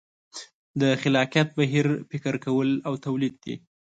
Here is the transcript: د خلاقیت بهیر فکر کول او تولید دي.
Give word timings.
د 0.81 0.83
خلاقیت 1.01 1.49
بهیر 1.57 1.87
فکر 2.09 2.33
کول 2.45 2.69
او 2.87 2.93
تولید 3.05 3.33
دي. 3.43 3.55